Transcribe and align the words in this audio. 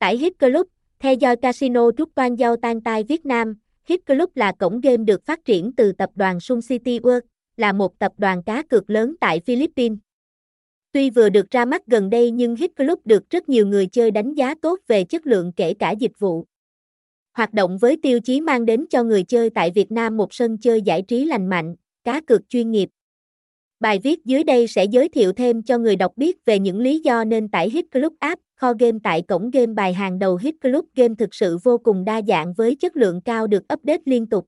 Tại 0.00 0.16
Hit 0.16 0.38
Club, 0.38 0.66
theo 0.98 1.14
dõi 1.14 1.36
Casino 1.36 1.90
Trúc 1.96 2.14
Toan 2.14 2.36
Giao 2.36 2.56
Tan 2.56 2.80
Tai 2.80 3.04
Việt 3.04 3.26
Nam, 3.26 3.54
Hit 3.84 4.06
Club 4.06 4.30
là 4.34 4.52
cổng 4.52 4.80
game 4.80 4.96
được 4.96 5.26
phát 5.26 5.44
triển 5.44 5.72
từ 5.76 5.92
tập 5.92 6.10
đoàn 6.14 6.40
Sun 6.40 6.60
City 6.68 6.98
World, 6.98 7.20
là 7.56 7.72
một 7.72 7.98
tập 7.98 8.12
đoàn 8.18 8.42
cá 8.42 8.62
cược 8.62 8.90
lớn 8.90 9.14
tại 9.20 9.40
Philippines. 9.40 9.98
Tuy 10.92 11.10
vừa 11.10 11.28
được 11.28 11.50
ra 11.50 11.64
mắt 11.64 11.86
gần 11.86 12.10
đây 12.10 12.30
nhưng 12.30 12.56
Hit 12.56 12.76
Club 12.76 12.98
được 13.04 13.30
rất 13.30 13.48
nhiều 13.48 13.66
người 13.66 13.86
chơi 13.86 14.10
đánh 14.10 14.34
giá 14.34 14.54
tốt 14.62 14.80
về 14.86 15.04
chất 15.04 15.26
lượng 15.26 15.52
kể 15.56 15.74
cả 15.74 15.90
dịch 15.90 16.18
vụ. 16.18 16.44
Hoạt 17.32 17.54
động 17.54 17.78
với 17.78 17.96
tiêu 18.02 18.20
chí 18.20 18.40
mang 18.40 18.66
đến 18.66 18.86
cho 18.90 19.02
người 19.02 19.22
chơi 19.22 19.50
tại 19.50 19.70
Việt 19.70 19.92
Nam 19.92 20.16
một 20.16 20.34
sân 20.34 20.58
chơi 20.58 20.82
giải 20.82 21.02
trí 21.02 21.24
lành 21.24 21.48
mạnh, 21.48 21.74
cá 22.04 22.20
cược 22.20 22.48
chuyên 22.48 22.70
nghiệp. 22.70 22.88
Bài 23.80 23.98
viết 24.02 24.24
dưới 24.24 24.44
đây 24.44 24.66
sẽ 24.66 24.84
giới 24.84 25.08
thiệu 25.08 25.32
thêm 25.32 25.62
cho 25.62 25.78
người 25.78 25.96
đọc 25.96 26.12
biết 26.16 26.44
về 26.44 26.58
những 26.58 26.78
lý 26.78 27.00
do 27.00 27.24
nên 27.24 27.48
tải 27.48 27.70
Hit 27.70 27.84
Club 27.92 28.12
app, 28.18 28.42
kho 28.56 28.72
game 28.78 28.98
tại 29.02 29.22
cổng 29.22 29.50
game 29.50 29.66
bài 29.66 29.94
hàng 29.94 30.18
đầu 30.18 30.36
Hit 30.36 30.54
Club 30.62 30.84
game 30.96 31.14
thực 31.18 31.34
sự 31.34 31.58
vô 31.64 31.78
cùng 31.78 32.04
đa 32.04 32.22
dạng 32.28 32.52
với 32.52 32.76
chất 32.76 32.96
lượng 32.96 33.20
cao 33.20 33.46
được 33.46 33.62
update 33.72 34.02
liên 34.04 34.26
tục. 34.26 34.46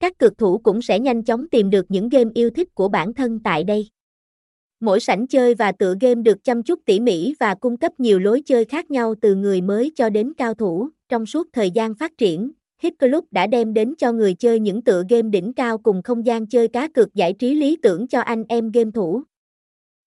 Các 0.00 0.18
cực 0.18 0.38
thủ 0.38 0.58
cũng 0.58 0.82
sẽ 0.82 1.00
nhanh 1.00 1.24
chóng 1.24 1.48
tìm 1.48 1.70
được 1.70 1.86
những 1.88 2.08
game 2.08 2.30
yêu 2.34 2.50
thích 2.50 2.74
của 2.74 2.88
bản 2.88 3.14
thân 3.14 3.40
tại 3.44 3.64
đây. 3.64 3.88
Mỗi 4.80 5.00
sảnh 5.00 5.26
chơi 5.26 5.54
và 5.54 5.72
tựa 5.72 5.94
game 6.00 6.22
được 6.22 6.44
chăm 6.44 6.62
chút 6.62 6.80
tỉ 6.84 7.00
mỉ 7.00 7.34
và 7.40 7.54
cung 7.54 7.76
cấp 7.76 7.92
nhiều 7.98 8.18
lối 8.18 8.42
chơi 8.46 8.64
khác 8.64 8.90
nhau 8.90 9.14
từ 9.20 9.34
người 9.34 9.60
mới 9.60 9.92
cho 9.96 10.10
đến 10.10 10.32
cao 10.36 10.54
thủ. 10.54 10.88
Trong 11.08 11.26
suốt 11.26 11.48
thời 11.52 11.70
gian 11.70 11.94
phát 11.94 12.18
triển, 12.18 12.50
Hit 12.82 12.98
Club 12.98 13.24
đã 13.30 13.46
đem 13.46 13.74
đến 13.74 13.94
cho 13.98 14.12
người 14.12 14.34
chơi 14.34 14.60
những 14.60 14.82
tựa 14.82 15.02
game 15.08 15.28
đỉnh 15.28 15.52
cao 15.52 15.78
cùng 15.78 16.02
không 16.02 16.26
gian 16.26 16.46
chơi 16.46 16.68
cá 16.68 16.88
cược 16.88 17.14
giải 17.14 17.32
trí 17.32 17.54
lý 17.54 17.76
tưởng 17.82 18.08
cho 18.08 18.20
anh 18.20 18.44
em 18.48 18.70
game 18.70 18.90
thủ. 18.94 19.22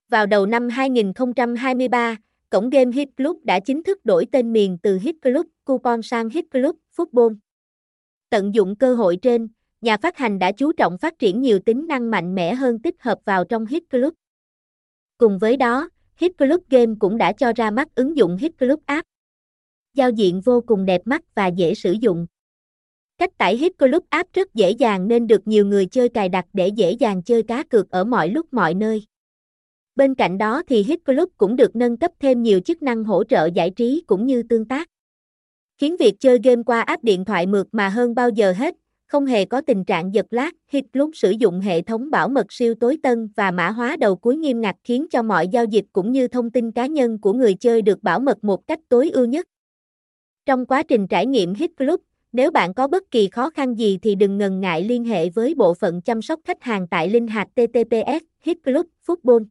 Vào 0.10 0.26
đầu 0.26 0.46
năm 0.46 0.70
2023, 0.70 2.16
cổng 2.50 2.70
game 2.70 2.92
Hit 2.94 3.10
Club 3.18 3.38
đã 3.44 3.60
chính 3.60 3.84
thức 3.84 4.06
đổi 4.06 4.26
tên 4.32 4.54
miền 4.54 4.78
từ 4.84 5.00
Hit 5.02 5.16
Club 5.22 5.46
Coupon 5.66 6.02
sang 6.02 6.30
Hit 6.30 6.46
Club 6.52 6.76
Football. 6.96 7.36
Tận 8.30 8.56
dụng 8.56 8.76
cơ 8.76 8.96
hội 8.96 9.18
trên, 9.22 9.48
nhà 9.82 9.98
phát 9.98 10.18
hành 10.18 10.40
đã 10.40 10.52
chú 10.52 10.72
trọng 10.72 10.98
phát 10.98 11.20
triển 11.20 11.42
nhiều 11.42 11.60
tính 11.60 11.88
năng 11.88 12.12
mạnh 12.12 12.36
mẽ 12.36 12.54
hơn 12.54 12.80
tích 12.80 12.96
hợp 13.00 13.20
vào 13.26 13.46
trong 13.46 13.66
Hit 13.66 13.84
Club. 13.90 14.14
Cùng 15.18 15.40
với 15.40 15.58
đó, 15.58 15.90
Hit 16.16 16.38
Club 16.38 16.62
Game 16.70 16.94
cũng 17.00 17.18
đã 17.18 17.34
cho 17.34 17.54
ra 17.56 17.72
mắt 17.72 17.96
ứng 17.96 18.18
dụng 18.18 18.38
Hit 18.38 18.58
Club 18.60 18.80
App. 18.86 19.08
Giao 19.94 20.10
diện 20.10 20.42
vô 20.42 20.62
cùng 20.62 20.86
đẹp 20.86 21.02
mắt 21.06 21.22
và 21.36 21.48
dễ 21.48 21.74
sử 21.74 21.92
dụng. 21.92 22.26
Cách 23.18 23.38
tải 23.38 23.58
Hit 23.58 23.78
Club 23.78 24.04
App 24.10 24.34
rất 24.34 24.54
dễ 24.54 24.72
dàng 24.72 25.08
nên 25.08 25.28
được 25.28 25.48
nhiều 25.48 25.66
người 25.66 25.86
chơi 25.86 26.10
cài 26.10 26.30
đặt 26.30 26.46
để 26.54 26.68
dễ 26.68 26.92
dàng 26.92 27.24
chơi 27.24 27.44
cá 27.44 27.64
cược 27.64 27.90
ở 27.90 28.04
mọi 28.04 28.30
lúc 28.30 28.54
mọi 28.54 28.74
nơi. 28.74 29.06
Bên 29.96 30.16
cạnh 30.16 30.38
đó 30.38 30.64
thì 30.68 30.84
Hit 30.84 31.06
Club 31.06 31.30
cũng 31.38 31.56
được 31.56 31.76
nâng 31.76 31.98
cấp 31.98 32.12
thêm 32.20 32.44
nhiều 32.44 32.60
chức 32.60 32.82
năng 32.82 33.04
hỗ 33.04 33.24
trợ 33.24 33.50
giải 33.56 33.70
trí 33.70 34.04
cũng 34.08 34.26
như 34.26 34.44
tương 34.44 34.66
tác. 34.66 34.90
Khiến 35.78 35.96
việc 36.00 36.20
chơi 36.20 36.40
game 36.44 36.64
qua 36.64 36.82
app 36.82 37.04
điện 37.04 37.26
thoại 37.26 37.48
mượt 37.48 37.68
mà 37.72 37.90
hơn 37.90 38.16
bao 38.16 38.30
giờ 38.30 38.52
hết, 38.52 38.76
không 39.08 39.26
hề 39.26 39.46
có 39.46 39.62
tình 39.62 39.86
trạng 39.86 40.14
giật 40.14 40.26
lag. 40.30 40.50
Hit 40.72 40.86
Club 40.94 41.10
sử 41.14 41.32
dụng 41.32 41.60
hệ 41.60 41.82
thống 41.82 42.12
bảo 42.12 42.30
mật 42.30 42.54
siêu 42.54 42.76
tối 42.80 42.98
tân 43.04 43.30
và 43.36 43.52
mã 43.52 43.70
hóa 43.70 43.96
đầu 43.96 44.16
cuối 44.16 44.38
nghiêm 44.38 44.62
ngặt 44.62 44.76
khiến 44.84 45.06
cho 45.12 45.24
mọi 45.24 45.48
giao 45.48 45.66
dịch 45.66 45.86
cũng 45.94 46.12
như 46.12 46.28
thông 46.28 46.52
tin 46.52 46.72
cá 46.72 46.86
nhân 46.86 47.20
của 47.20 47.34
người 47.34 47.54
chơi 47.54 47.82
được 47.82 48.04
bảo 48.04 48.20
mật 48.20 48.44
một 48.44 48.68
cách 48.68 48.80
tối 48.90 49.10
ưu 49.10 49.26
nhất. 49.26 49.48
Trong 50.46 50.66
quá 50.66 50.84
trình 50.84 51.08
trải 51.08 51.26
nghiệm 51.26 51.54
Hit 51.54 51.72
Club, 51.78 52.00
nếu 52.34 52.52
bạn 52.52 52.74
có 52.74 52.88
bất 52.88 53.12
kỳ 53.12 53.30
khó 53.30 53.50
khăn 53.50 53.76
gì 53.76 54.00
thì 54.02 54.16
đừng 54.16 54.38
ngần 54.38 54.62
ngại 54.62 54.84
liên 54.84 55.06
hệ 55.06 55.30
với 55.30 55.56
bộ 55.56 55.74
phận 55.74 56.02
chăm 56.02 56.22
sóc 56.22 56.40
khách 56.46 56.64
hàng 56.64 56.88
tại 56.88 57.10
linh 57.10 57.28
hạt 57.28 57.48
TTPS 57.56 58.24
Hit 58.44 58.58
Club, 58.64 58.86
Football. 59.08 59.46